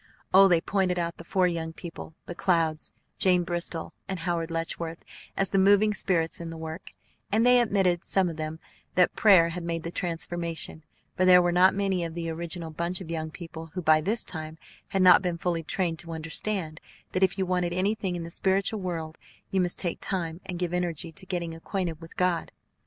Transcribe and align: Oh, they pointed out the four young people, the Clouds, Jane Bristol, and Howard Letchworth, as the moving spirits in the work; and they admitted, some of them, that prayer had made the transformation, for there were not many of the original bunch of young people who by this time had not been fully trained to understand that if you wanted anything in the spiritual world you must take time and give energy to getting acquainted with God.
Oh, 0.33 0.47
they 0.47 0.59
pointed 0.61 0.97
out 0.97 1.17
the 1.17 1.23
four 1.23 1.45
young 1.47 1.73
people, 1.73 2.15
the 2.25 2.33
Clouds, 2.33 2.91
Jane 3.19 3.43
Bristol, 3.43 3.93
and 4.07 4.17
Howard 4.17 4.49
Letchworth, 4.49 5.05
as 5.37 5.51
the 5.51 5.59
moving 5.59 5.93
spirits 5.93 6.39
in 6.41 6.49
the 6.49 6.57
work; 6.57 6.93
and 7.31 7.45
they 7.45 7.61
admitted, 7.61 8.03
some 8.03 8.27
of 8.27 8.35
them, 8.35 8.59
that 8.95 9.15
prayer 9.15 9.49
had 9.49 9.61
made 9.63 9.83
the 9.83 9.91
transformation, 9.91 10.83
for 11.15 11.23
there 11.23 11.39
were 11.39 11.51
not 11.51 11.75
many 11.75 12.03
of 12.03 12.15
the 12.15 12.31
original 12.31 12.71
bunch 12.71 12.99
of 12.99 13.11
young 13.11 13.29
people 13.29 13.67
who 13.75 13.81
by 13.83 14.01
this 14.01 14.23
time 14.25 14.57
had 14.87 15.03
not 15.03 15.21
been 15.21 15.37
fully 15.37 15.61
trained 15.61 15.99
to 15.99 16.13
understand 16.13 16.81
that 17.11 17.21
if 17.21 17.37
you 17.37 17.45
wanted 17.45 17.71
anything 17.71 18.15
in 18.15 18.23
the 18.23 18.31
spiritual 18.31 18.79
world 18.79 19.19
you 19.51 19.61
must 19.61 19.77
take 19.77 19.99
time 20.01 20.41
and 20.47 20.57
give 20.57 20.73
energy 20.73 21.11
to 21.11 21.27
getting 21.27 21.53
acquainted 21.53 22.01
with 22.01 22.17
God. 22.17 22.51